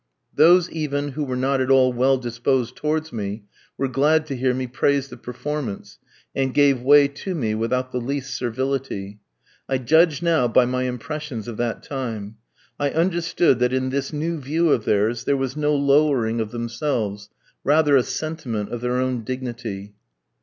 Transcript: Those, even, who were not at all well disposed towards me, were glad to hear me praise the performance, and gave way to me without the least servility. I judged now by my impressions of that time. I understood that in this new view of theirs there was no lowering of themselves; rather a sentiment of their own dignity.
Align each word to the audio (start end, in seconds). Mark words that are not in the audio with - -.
Those, 0.33 0.67
even, 0.71 1.09
who 1.09 1.23
were 1.23 1.35
not 1.37 1.61
at 1.61 1.69
all 1.69 1.93
well 1.93 2.17
disposed 2.17 2.75
towards 2.75 3.13
me, 3.13 3.43
were 3.77 3.87
glad 3.87 4.25
to 4.25 4.35
hear 4.35 4.51
me 4.51 4.65
praise 4.65 5.09
the 5.09 5.15
performance, 5.15 5.99
and 6.35 6.55
gave 6.55 6.81
way 6.81 7.07
to 7.07 7.35
me 7.35 7.53
without 7.53 7.91
the 7.91 8.01
least 8.01 8.33
servility. 8.35 9.19
I 9.69 9.77
judged 9.77 10.23
now 10.23 10.47
by 10.47 10.65
my 10.65 10.85
impressions 10.85 11.47
of 11.47 11.57
that 11.57 11.83
time. 11.83 12.37
I 12.79 12.89
understood 12.89 13.59
that 13.59 13.73
in 13.73 13.91
this 13.91 14.11
new 14.11 14.39
view 14.39 14.71
of 14.71 14.85
theirs 14.85 15.25
there 15.25 15.37
was 15.37 15.55
no 15.55 15.75
lowering 15.75 16.41
of 16.41 16.49
themselves; 16.49 17.29
rather 17.63 17.95
a 17.95 18.01
sentiment 18.01 18.71
of 18.73 18.81
their 18.81 18.93
own 18.95 19.23
dignity. 19.23 19.93